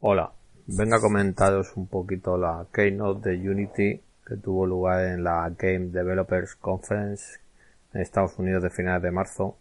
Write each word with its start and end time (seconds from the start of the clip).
Hola, 0.00 0.30
venga 0.66 0.98
a 0.98 1.00
comentaros 1.00 1.74
un 1.74 1.86
poquito 1.86 2.36
la 2.36 2.66
keynote 2.70 3.30
de 3.30 3.50
Unity 3.50 4.02
que 4.26 4.36
tuvo 4.36 4.66
lugar 4.66 5.06
en 5.06 5.24
la 5.24 5.50
Game 5.58 5.86
Developers 5.86 6.54
Conference 6.56 7.40
en 7.94 8.02
Estados 8.02 8.38
Unidos 8.38 8.62
de 8.62 8.68
finales 8.68 9.02
de 9.02 9.10
marzo 9.10 9.56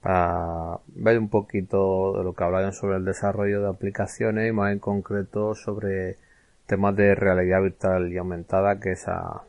para 0.00 0.78
ver 0.94 1.18
un 1.18 1.28
poquito 1.28 2.16
de 2.16 2.22
lo 2.22 2.34
que 2.34 2.44
hablaron 2.44 2.72
sobre 2.72 2.98
el 2.98 3.04
desarrollo 3.04 3.60
de 3.62 3.68
aplicaciones 3.68 4.48
y 4.48 4.52
más 4.52 4.72
en 4.72 4.78
concreto 4.78 5.56
sobre 5.56 6.18
temas 6.66 6.94
de 6.94 7.16
realidad 7.16 7.62
virtual 7.62 8.12
y 8.12 8.18
aumentada 8.18 8.78
que 8.78 8.92
es 8.92 9.08
a, 9.08 9.42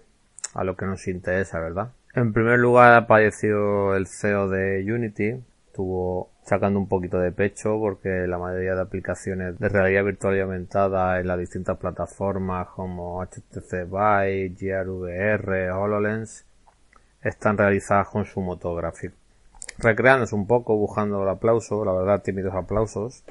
a 0.55 0.63
lo 0.63 0.75
que 0.75 0.87
nos 0.87 1.07
interesa, 1.07 1.59
¿verdad? 1.59 1.91
En 2.15 2.33
primer 2.33 2.57
lugar 2.57 2.95
apareció 2.95 3.95
el 3.95 4.07
CEO 4.07 4.49
de 4.49 4.91
Unity, 4.91 5.39
estuvo 5.73 6.29
sacando 6.43 6.77
un 6.77 6.87
poquito 6.87 7.17
de 7.17 7.31
pecho 7.31 7.79
porque 7.79 8.27
la 8.27 8.37
mayoría 8.37 8.75
de 8.75 8.81
aplicaciones 8.81 9.57
de 9.57 9.69
realidad 9.69 10.03
virtual 10.03 10.37
y 10.37 10.41
aumentada 10.41 11.19
en 11.19 11.25
las 11.25 11.39
distintas 11.39 11.79
plataformas 11.79 12.67
como 12.67 13.23
HTC 13.23 13.89
Vive, 13.89 14.49
GRVR, 14.49 15.71
HoloLens 15.71 16.45
están 17.23 17.57
realizadas 17.57 18.07
con 18.09 18.23
su 18.25 18.39
motor 18.41 18.77
gráfico. 18.77 19.15
Recreándose 19.79 20.35
un 20.35 20.45
poco, 20.45 20.77
buscando 20.77 21.23
el 21.23 21.29
aplauso, 21.29 21.83
la 21.83 21.93
verdad 21.93 22.21
tímidos 22.21 22.53
aplausos. 22.53 23.23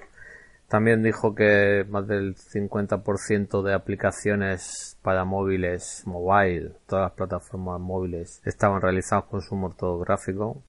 También 0.67 1.01
dijo 1.05 1.37
que 1.37 1.87
más 1.89 2.09
del 2.09 2.35
50% 2.35 3.63
de 3.63 3.73
aplicaciones 3.73 4.99
para 5.01 5.25
móviles 5.25 6.03
mobile, 6.07 6.73
todas 6.89 7.05
las 7.05 7.13
plataformas 7.13 7.79
móviles, 7.79 8.43
estaban 8.45 8.81
realizadas 8.81 9.27
con 9.27 9.43
su 9.43 9.55
motor 9.55 10.05
gráfico. 10.05 10.65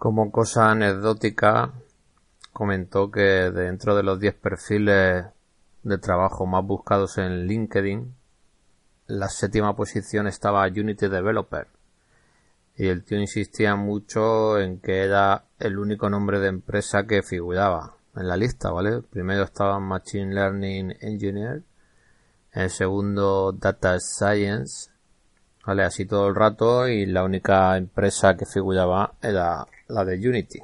Como 0.00 0.32
cosa 0.32 0.70
anecdótica, 0.70 1.74
comentó 2.54 3.10
que 3.10 3.50
dentro 3.50 3.94
de 3.94 4.02
los 4.02 4.18
10 4.18 4.34
perfiles 4.34 5.26
de 5.82 5.98
trabajo 5.98 6.46
más 6.46 6.64
buscados 6.64 7.18
en 7.18 7.46
LinkedIn, 7.46 8.14
la 9.08 9.28
séptima 9.28 9.76
posición 9.76 10.26
estaba 10.26 10.66
Unity 10.68 11.08
Developer. 11.08 11.66
Y 12.76 12.86
el 12.88 13.04
tío 13.04 13.20
insistía 13.20 13.76
mucho 13.76 14.58
en 14.58 14.80
que 14.80 15.04
era 15.04 15.44
el 15.58 15.78
único 15.78 16.08
nombre 16.08 16.40
de 16.40 16.48
empresa 16.48 17.06
que 17.06 17.22
figuraba 17.22 17.92
en 18.16 18.26
la 18.26 18.38
lista, 18.38 18.70
¿vale? 18.70 19.02
Primero 19.02 19.42
estaba 19.42 19.78
Machine 19.80 20.32
Learning 20.34 20.96
Engineer, 21.02 21.62
el 22.52 22.70
segundo 22.70 23.52
Data 23.52 24.00
Science, 24.00 24.90
¿vale? 25.66 25.82
Así 25.82 26.06
todo 26.06 26.26
el 26.28 26.34
rato 26.34 26.88
y 26.88 27.04
la 27.04 27.22
única 27.22 27.76
empresa 27.76 28.34
que 28.34 28.46
figuraba 28.46 29.12
era 29.20 29.66
la 29.90 30.04
de 30.04 30.16
Unity. 30.16 30.62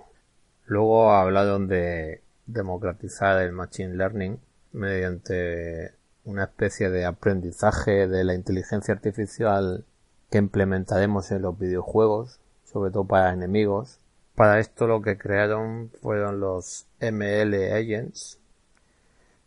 Luego 0.66 1.12
hablaron 1.12 1.68
de 1.68 2.22
democratizar 2.46 3.42
el 3.42 3.52
Machine 3.52 3.94
Learning 3.94 4.38
mediante 4.72 5.92
una 6.24 6.44
especie 6.44 6.90
de 6.90 7.04
aprendizaje 7.04 8.08
de 8.08 8.24
la 8.24 8.34
inteligencia 8.34 8.94
artificial 8.94 9.84
que 10.30 10.38
implementaremos 10.38 11.30
en 11.30 11.42
los 11.42 11.58
videojuegos, 11.58 12.40
sobre 12.64 12.90
todo 12.90 13.04
para 13.04 13.32
enemigos. 13.32 14.00
Para 14.34 14.58
esto 14.58 14.86
lo 14.86 15.02
que 15.02 15.16
crearon 15.16 15.90
fueron 16.02 16.40
los 16.40 16.86
ML 17.00 17.54
Agents, 17.72 18.38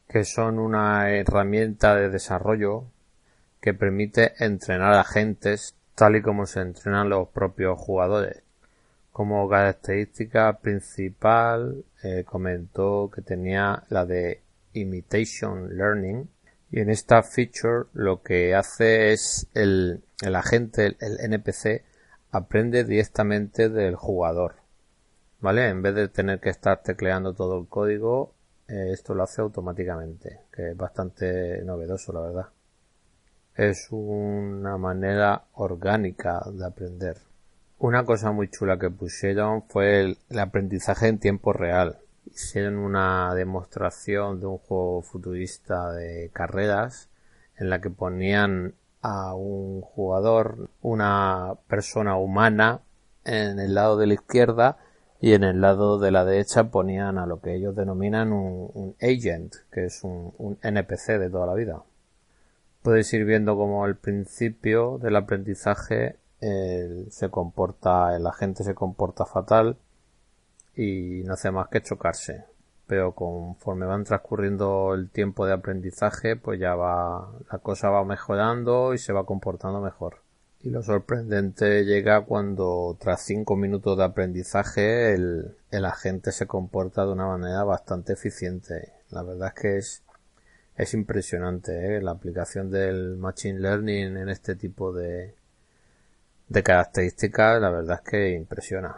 que 0.07 0.23
son 0.23 0.57
una 0.57 1.11
herramienta 1.11 1.95
de 1.95 2.09
desarrollo 2.09 2.85
que 3.61 3.73
permite 3.73 4.33
entrenar 4.43 4.93
agentes 4.93 5.75
tal 5.95 6.15
y 6.15 6.21
como 6.21 6.45
se 6.45 6.61
entrenan 6.61 7.09
los 7.09 7.27
propios 7.27 7.77
jugadores. 7.77 8.41
Como 9.11 9.49
característica 9.49 10.59
principal 10.59 11.83
eh, 12.03 12.23
comentó 12.25 13.11
que 13.13 13.21
tenía 13.21 13.83
la 13.89 14.05
de 14.05 14.41
imitation 14.73 15.75
learning 15.75 16.29
y 16.71 16.79
en 16.79 16.89
esta 16.89 17.23
feature 17.23 17.87
lo 17.93 18.21
que 18.21 18.55
hace 18.55 19.11
es 19.11 19.47
el, 19.53 20.03
el 20.21 20.35
agente, 20.35 20.95
el 20.99 21.19
NPC, 21.19 21.83
aprende 22.31 22.83
directamente 22.83 23.69
del 23.69 23.95
jugador. 23.95 24.55
¿Vale? 25.41 25.69
En 25.69 25.81
vez 25.81 25.95
de 25.95 26.09
tener 26.09 26.39
que 26.39 26.49
estar 26.49 26.81
tecleando 26.83 27.33
todo 27.33 27.59
el 27.59 27.67
código, 27.67 28.33
eh, 28.67 28.91
esto 28.91 29.15
lo 29.15 29.23
hace 29.23 29.41
automáticamente, 29.41 30.41
que 30.51 30.71
es 30.71 30.77
bastante 30.77 31.63
novedoso, 31.63 32.13
la 32.13 32.21
verdad. 32.21 32.49
Es 33.55 33.87
una 33.89 34.77
manera 34.77 35.45
orgánica 35.53 36.41
de 36.51 36.65
aprender. 36.65 37.28
Una 37.81 38.03
cosa 38.03 38.33
muy 38.33 38.49
chula 38.49 38.77
que 38.77 38.89
pusieron 38.89 39.63
fue 39.63 40.01
el, 40.01 40.17
aprendizaje 40.37 41.07
en 41.07 41.17
tiempo 41.17 41.53
real. 41.53 41.99
Hicieron 42.25 42.75
una 42.75 43.33
demostración 43.33 44.41
de 44.41 44.47
un 44.47 44.57
juego 44.57 45.01
futurista 45.01 45.93
de 45.93 46.29
carreras 46.33 47.07
en 47.55 47.69
la 47.69 47.79
que 47.79 47.89
ponían 47.89 48.73
a 49.01 49.33
un 49.33 49.79
jugador, 49.79 50.69
una 50.81 51.53
persona 51.69 52.17
humana 52.17 52.81
en 53.23 53.59
el 53.59 53.75
lado 53.75 53.95
de 53.95 54.07
la 54.07 54.15
izquierda 54.15 54.77
y 55.21 55.31
en 55.31 55.45
el 55.45 55.61
lado 55.61 55.99
de 55.99 56.11
la 56.11 56.25
derecha 56.25 56.65
ponían 56.65 57.17
a 57.17 57.27
lo 57.27 57.39
que 57.39 57.55
ellos 57.55 57.77
denominan 57.77 58.33
un, 58.33 58.95
agent, 59.01 59.55
que 59.71 59.85
es 59.85 60.03
un, 60.03 60.57
NPC 60.61 61.17
de 61.17 61.29
toda 61.29 61.47
la 61.47 61.53
vida. 61.53 61.81
Puedes 62.81 63.13
ir 63.13 63.23
viendo 63.23 63.55
como 63.55 63.85
al 63.85 63.95
principio 63.95 64.97
del 64.97 65.15
aprendizaje 65.15 66.17
se 66.41 67.29
comporta, 67.29 68.15
el 68.15 68.25
agente 68.25 68.63
se 68.63 68.73
comporta 68.73 69.25
fatal 69.25 69.77
y 70.75 71.23
no 71.25 71.33
hace 71.33 71.51
más 71.51 71.67
que 71.67 71.81
chocarse. 71.81 72.45
Pero 72.87 73.13
conforme 73.13 73.85
van 73.85 74.03
transcurriendo 74.03 74.93
el 74.95 75.09
tiempo 75.09 75.45
de 75.45 75.53
aprendizaje, 75.53 76.35
pues 76.35 76.59
ya 76.59 76.75
va, 76.75 77.29
la 77.51 77.59
cosa 77.59 77.89
va 77.89 78.03
mejorando 78.03 78.93
y 78.93 78.97
se 78.97 79.13
va 79.13 79.25
comportando 79.25 79.81
mejor. 79.81 80.17
Y 80.61 80.71
lo 80.71 80.83
sorprendente 80.83 81.85
llega 81.85 82.21
cuando 82.21 82.97
tras 82.99 83.23
cinco 83.23 83.55
minutos 83.55 83.97
de 83.97 84.03
aprendizaje 84.03 85.13
el, 85.13 85.55
el 85.71 85.85
agente 85.85 86.31
se 86.31 86.47
comporta 86.47 87.05
de 87.05 87.11
una 87.13 87.27
manera 87.27 87.63
bastante 87.63 88.13
eficiente. 88.13 88.91
La 89.11 89.23
verdad 89.23 89.53
es 89.55 89.61
que 89.61 89.77
es, 89.77 90.03
es 90.75 90.93
impresionante 90.93 91.97
¿eh? 91.97 92.01
la 92.01 92.11
aplicación 92.11 92.71
del 92.71 93.15
Machine 93.17 93.59
Learning 93.59 94.17
en 94.17 94.29
este 94.29 94.55
tipo 94.55 94.91
de, 94.91 95.35
de 96.49 96.63
características, 96.63 97.61
la 97.61 97.69
verdad 97.69 98.01
es 98.03 98.09
que 98.09 98.31
impresiona. 98.31 98.97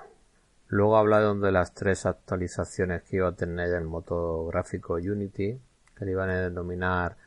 Luego 0.68 0.98
hablaron 0.98 1.42
de 1.42 1.52
las 1.52 1.74
tres 1.74 2.06
actualizaciones 2.06 3.04
que 3.04 3.18
iba 3.18 3.28
a 3.28 3.36
tener 3.36 3.74
el 3.74 3.84
motor 3.84 4.50
gráfico 4.52 4.94
Unity, 4.94 5.60
que 5.98 6.06
le 6.06 6.12
iban 6.12 6.30
a 6.30 6.44
denominar 6.44 7.18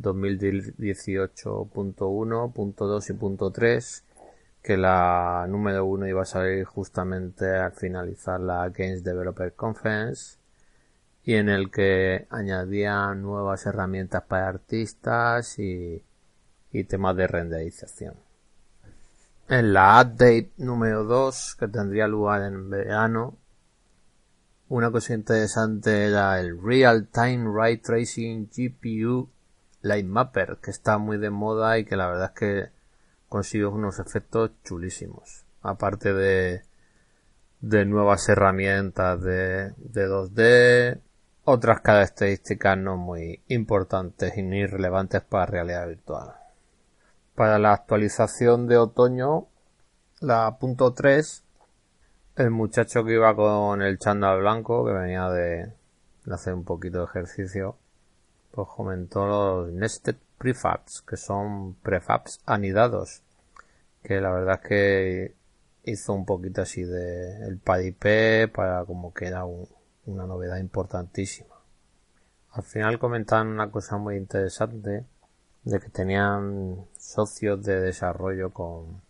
2018.1, 0.00 1.96
.2 1.96 3.10
y 3.10 3.12
.3, 3.12 4.02
que 4.62 4.76
la 4.78 5.46
número 5.48 5.84
1 5.84 6.08
iba 6.08 6.22
a 6.22 6.24
salir 6.24 6.64
justamente 6.64 7.54
al 7.54 7.72
finalizar 7.72 8.40
la 8.40 8.70
Games 8.70 9.04
Developer 9.04 9.52
Conference 9.52 10.38
y 11.22 11.34
en 11.34 11.50
el 11.50 11.70
que 11.70 12.26
añadían 12.30 13.20
nuevas 13.20 13.66
herramientas 13.66 14.22
para 14.22 14.48
artistas 14.48 15.58
y, 15.58 16.02
y 16.72 16.84
temas 16.84 17.16
de 17.16 17.26
renderización. 17.26 18.14
En 19.46 19.74
la 19.74 20.00
update 20.00 20.52
número 20.56 21.04
2, 21.04 21.56
que 21.60 21.68
tendría 21.68 22.08
lugar 22.08 22.40
en 22.42 22.70
verano, 22.70 23.36
una 24.68 24.90
cosa 24.90 25.12
interesante 25.12 26.06
era 26.06 26.40
el 26.40 26.58
Real 26.62 27.08
Time 27.12 27.52
Ray 27.54 27.76
Tracing 27.76 28.48
GPU 28.48 29.28
Light 29.82 30.06
Mapper, 30.06 30.56
que 30.62 30.70
está 30.70 30.96
muy 30.96 31.18
de 31.18 31.28
moda 31.28 31.78
y 31.78 31.84
que 31.84 31.94
la 31.94 32.06
verdad 32.06 32.32
es 32.34 32.40
que 32.40 32.70
consigue 33.28 33.66
unos 33.66 33.98
efectos 33.98 34.52
chulísimos. 34.64 35.44
Aparte 35.60 36.14
de, 36.14 36.62
de 37.60 37.84
nuevas 37.84 38.26
herramientas 38.30 39.20
de, 39.20 39.72
de 39.76 40.08
2D, 40.08 41.00
otras 41.44 41.82
características 41.82 42.78
no 42.78 42.96
muy 42.96 43.42
importantes 43.48 44.38
y 44.38 44.42
ni 44.42 44.64
relevantes 44.64 45.20
para 45.20 45.44
realidad 45.44 45.86
virtual. 45.86 46.43
Para 47.34 47.58
la 47.58 47.72
actualización 47.72 48.68
de 48.68 48.76
otoño, 48.76 49.48
la 50.20 50.56
punto 50.60 50.94
3, 50.94 51.42
el 52.36 52.50
muchacho 52.52 53.04
que 53.04 53.14
iba 53.14 53.34
con 53.34 53.82
el 53.82 53.98
chándal 53.98 54.38
blanco, 54.38 54.86
que 54.86 54.92
venía 54.92 55.28
de, 55.30 55.72
hacer 56.30 56.54
un 56.54 56.62
poquito 56.62 56.98
de 56.98 57.04
ejercicio, 57.06 57.76
pues 58.52 58.68
comentó 58.76 59.26
los 59.26 59.72
nested 59.72 60.14
prefabs, 60.38 61.02
que 61.02 61.16
son 61.16 61.74
prefabs 61.82 62.38
anidados, 62.46 63.24
que 64.04 64.20
la 64.20 64.30
verdad 64.30 64.60
es 64.62 64.68
que 64.68 65.34
hizo 65.82 66.12
un 66.12 66.26
poquito 66.26 66.62
así 66.62 66.84
de 66.84 67.48
el 67.48 67.58
padipé 67.58 68.46
para 68.46 68.84
como 68.84 69.12
que 69.12 69.26
era 69.26 69.44
una 69.44 70.24
novedad 70.24 70.58
importantísima. 70.58 71.56
Al 72.52 72.62
final 72.62 73.00
comentaban 73.00 73.48
una 73.48 73.72
cosa 73.72 73.96
muy 73.96 74.14
interesante 74.14 75.04
de 75.64 75.80
que 75.80 75.88
tenían 75.88 76.86
socios 76.98 77.62
de 77.62 77.80
desarrollo 77.80 78.50
con, 78.50 79.00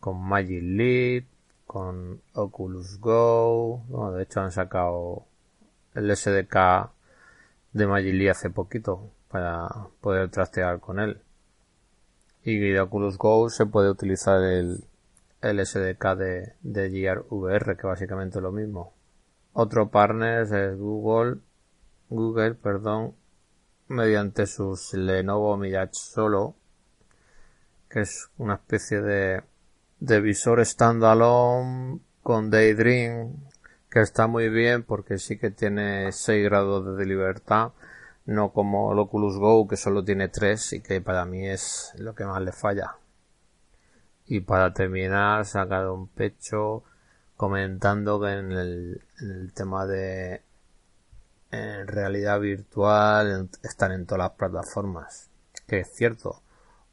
con 0.00 0.20
Magic 0.20 0.62
Leap, 0.62 1.24
con 1.66 2.20
Oculus 2.34 3.00
Go, 3.00 3.82
de 4.14 4.22
hecho 4.22 4.40
han 4.40 4.52
sacado 4.52 5.26
el 5.94 6.14
SDK 6.14 6.90
de 7.72 7.86
Magili 7.86 8.28
hace 8.28 8.50
poquito 8.50 9.10
para 9.28 9.68
poder 10.00 10.30
trastear 10.30 10.80
con 10.80 11.00
él. 11.00 11.20
Y 12.44 12.58
de 12.58 12.80
Oculus 12.80 13.18
Go 13.18 13.50
se 13.50 13.66
puede 13.66 13.90
utilizar 13.90 14.40
el, 14.42 14.84
el 15.42 15.66
SDK 15.66 16.14
de, 16.16 16.52
de 16.62 16.90
Gear 16.90 17.24
VR, 17.28 17.76
que 17.76 17.86
básicamente 17.86 18.38
es 18.38 18.42
lo 18.42 18.52
mismo. 18.52 18.94
Otro 19.52 19.90
partner 19.90 20.42
es 20.42 20.78
Google, 20.78 21.40
Google, 22.08 22.54
perdón, 22.54 23.14
mediante 23.88 24.46
sus 24.46 24.94
Lenovo 24.94 25.56
Mirage 25.56 25.94
Solo, 25.94 26.54
que 27.88 28.00
es 28.00 28.28
una 28.38 28.54
especie 28.54 29.00
de, 29.00 29.42
de 30.00 30.20
visor 30.20 30.64
standalone 30.64 32.00
con 32.22 32.50
Daydream, 32.50 33.34
que 33.90 34.00
está 34.00 34.26
muy 34.26 34.48
bien 34.48 34.82
porque 34.82 35.18
sí 35.18 35.38
que 35.38 35.50
tiene 35.50 36.12
6 36.12 36.44
grados 36.44 36.96
de 36.96 37.06
libertad, 37.06 37.72
no 38.26 38.52
como 38.52 38.92
el 38.92 38.98
Oculus 38.98 39.38
Go 39.38 39.68
que 39.68 39.76
solo 39.76 40.04
tiene 40.04 40.28
3 40.28 40.74
y 40.74 40.80
que 40.80 41.00
para 41.00 41.24
mí 41.24 41.48
es 41.48 41.92
lo 41.96 42.14
que 42.14 42.24
más 42.24 42.42
le 42.42 42.52
falla. 42.52 42.96
Y 44.26 44.40
para 44.40 44.72
terminar, 44.74 45.46
sacado 45.46 45.94
un 45.94 46.08
pecho 46.08 46.82
comentando 47.36 48.20
que 48.20 48.32
en 48.32 48.50
el, 48.50 49.02
en 49.20 49.30
el 49.30 49.52
tema 49.52 49.86
de 49.86 50.42
en 51.50 51.86
realidad 51.86 52.40
virtual 52.40 53.48
están 53.62 53.92
en 53.92 54.06
todas 54.06 54.28
las 54.28 54.32
plataformas. 54.32 55.30
Que 55.66 55.80
es 55.80 55.92
cierto. 55.94 56.42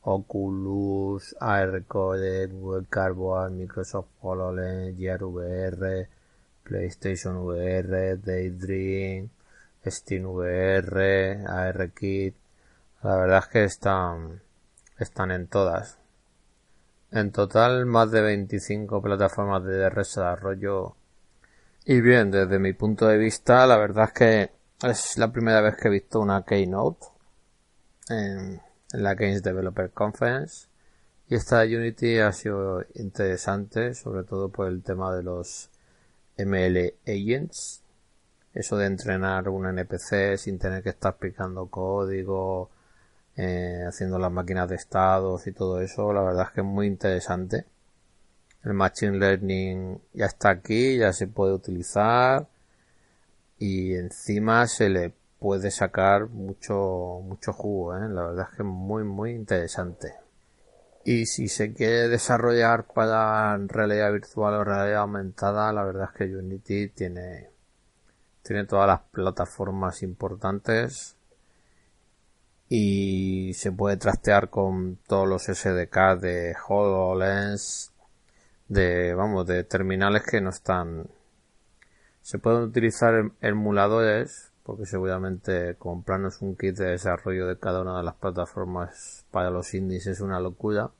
Oculus, 0.02 1.36
ARCode, 1.40 2.48
Google 2.48 2.86
Cardboard, 2.90 3.52
Microsoft 3.52 4.08
HoloLens, 4.22 4.98
Gear 4.98 5.24
VR, 5.24 6.10
PlayStation 6.64 7.38
VR, 7.38 8.18
Daydream, 8.18 9.30
Steam 9.86 10.26
VR, 10.26 11.46
ARKit. 11.48 12.36
La 13.02 13.18
verdad 13.18 13.40
es 13.40 13.48
que 13.48 13.64
están, 13.64 14.42
están 14.98 15.32
en 15.32 15.48
todas. 15.48 15.98
En 17.12 17.32
total, 17.32 17.86
más 17.86 18.12
de 18.12 18.22
25 18.22 19.02
plataformas 19.02 19.64
de 19.64 19.90
desarrollo. 19.90 20.96
Y 21.86 22.00
bien, 22.00 22.32
desde 22.32 22.60
mi 22.60 22.72
punto 22.72 23.08
de 23.08 23.18
vista, 23.18 23.68
la 23.68 23.78
verdad 23.78 24.06
es 24.06 24.14
que 24.14 24.52
es 24.88 25.18
la 25.18 25.34
primera 25.34 25.60
vez 25.60 25.76
que 25.76 25.90
he 25.90 25.92
visto 25.92 26.22
una 26.22 26.44
Keynote 26.46 27.06
en, 28.10 28.62
la 28.94 29.16
Games 29.16 29.44
Developer 29.44 29.92
Conference. 29.92 30.68
Y 31.28 31.36
esta 31.36 31.60
de 31.62 31.76
Unity 31.78 32.20
ha 32.20 32.32
sido 32.32 32.86
interesante, 32.96 33.94
sobre 33.96 34.24
todo 34.24 34.50
por 34.50 34.68
el 34.68 34.82
tema 34.82 35.14
de 35.14 35.24
los 35.24 35.72
ML 36.38 36.94
Agents. 37.06 37.82
Eso 38.54 38.78
de 38.78 38.86
entrenar 38.86 39.50
un 39.50 39.66
NPC 39.68 40.38
sin 40.38 40.60
tener 40.60 40.84
que 40.84 40.90
estar 40.90 41.18
picando 41.18 41.68
código, 41.68 42.70
eh, 43.36 43.84
haciendo 43.86 44.20
las 44.20 44.32
máquinas 44.32 44.70
de 44.70 44.76
estados 44.76 45.48
y 45.48 45.52
todo 45.52 45.82
eso, 45.82 46.14
la 46.14 46.22
verdad 46.22 46.46
es 46.48 46.52
que 46.52 46.62
es 46.62 46.68
muy 46.68 46.88
interesante. 46.88 47.66
El 48.64 48.74
Machine 48.74 49.18
Learning 49.18 50.00
ya 50.14 50.26
está 50.26 50.50
aquí, 50.50 50.98
ya 50.98 51.12
se 51.14 51.28
puede 51.28 51.54
utilizar 51.54 52.48
y 53.60 53.96
encima 53.96 54.68
se 54.68 54.90
le 54.90 55.14
puede 55.40 55.72
sacar 55.72 56.28
mucho, 56.30 57.22
mucho 57.24 57.54
jugo, 57.54 57.96
¿eh? 57.98 58.08
la 58.10 58.24
verdad 58.24 58.48
es 58.50 58.58
que 58.58 58.64
es 58.64 58.68
muy, 58.68 59.04
muy 59.04 59.32
interesante. 59.32 60.14
Y 61.06 61.26
si 61.26 61.50
se 61.50 61.74
quiere 61.74 62.08
desarrollar 62.08 62.86
para 62.86 63.58
realidad 63.58 64.12
virtual 64.14 64.54
o 64.56 64.64
realidad 64.64 65.02
aumentada, 65.02 65.74
la 65.74 65.84
verdad 65.84 66.10
es 66.12 66.18
que 66.18 66.36
Unity 66.36 66.90
tiene, 66.90 67.50
tiene 68.42 68.66
todas 68.66 68.88
las 68.88 69.02
plataformas 69.12 70.02
importantes 70.04 71.18
y 72.70 73.54
se 73.54 73.72
puede 73.72 73.98
trastear 73.98 74.50
con 74.50 74.98
todos 75.08 75.28
los 75.28 75.44
SDK 75.44 76.20
de 76.20 76.56
HoloLens, 76.68 77.93
de, 78.68 79.14
vamos, 79.14 79.46
de 79.48 79.64
terminales 79.64 80.24
que 80.24 80.42
no 80.42 80.50
están, 80.50 81.08
se 82.22 82.40
pueden 82.40 82.64
utilizar 82.64 83.16
em, 83.16 83.32
emuladores, 83.42 84.52
porque 84.64 84.86
seguramente 84.86 85.76
comprarnos 85.76 86.42
un 86.42 86.56
kit 86.56 86.78
de 86.78 86.92
desarrollo 86.92 87.48
de 87.48 87.60
cada 87.60 87.82
una 87.82 87.98
de 87.98 88.04
las 88.04 88.16
plataformas 88.16 89.26
para 89.32 89.50
los 89.50 89.74
indies 89.74 90.08
es 90.08 90.22
una 90.22 90.40
locura. 90.40 90.92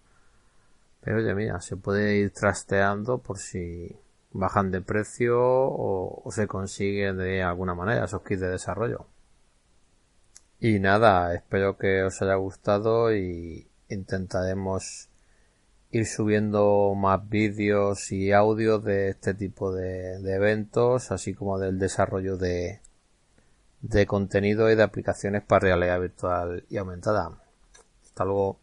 Pero 1.02 1.18
oye, 1.18 1.34
mira, 1.36 1.60
se 1.62 1.78
puede 1.78 2.18
ir 2.18 2.32
trasteando 2.32 3.20
por 3.20 3.38
si 3.38 3.96
bajan 4.32 4.72
de 4.72 4.82
precio 4.82 5.40
o, 5.42 6.22
o 6.24 6.32
se 6.32 6.48
consigue 6.48 7.14
de 7.14 7.44
alguna 7.44 7.76
manera 7.76 8.06
esos 8.06 8.24
kits 8.24 8.42
de 8.42 8.50
desarrollo. 8.50 9.06
Y 10.60 10.80
nada, 10.80 11.34
espero 11.34 11.78
que 11.78 12.04
os 12.04 12.22
haya 12.22 12.36
gustado 12.36 13.14
y 13.14 13.68
intentaremos 13.90 15.10
ir 15.94 16.08
subiendo 16.08 16.96
más 16.96 17.30
vídeos 17.30 18.12
y 18.12 18.32
audios 18.32 18.84
de 18.84 19.10
este 19.10 19.36
tipo 19.36 19.72
de, 19.72 20.16
eventos, 20.34 21.12
así 21.12 21.36
como 21.36 21.60
del 21.60 21.78
desarrollo 21.78 22.36
de, 22.36 22.82
de 23.82 24.08
contenido 24.08 24.72
y 24.72 24.76
de 24.76 24.82
aplicaciones 24.82 25.44
para 25.44 25.68
realidad 25.68 26.02
virtual 26.02 26.66
y 26.68 26.78
aumentada. 26.78 27.40
Hasta 28.04 28.26
luego. 28.26 28.63